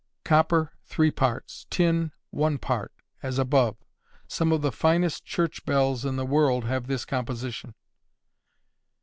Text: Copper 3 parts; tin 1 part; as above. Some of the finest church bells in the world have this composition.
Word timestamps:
Copper 0.25 0.71
3 0.85 1.11
parts; 1.11 1.67
tin 1.69 2.11
1 2.31 2.57
part; 2.57 2.91
as 3.21 3.37
above. 3.37 3.75
Some 4.27 4.51
of 4.51 4.63
the 4.63 4.71
finest 4.71 5.25
church 5.25 5.63
bells 5.63 6.05
in 6.05 6.15
the 6.15 6.25
world 6.25 6.63
have 6.65 6.87
this 6.87 7.05
composition. 7.05 7.75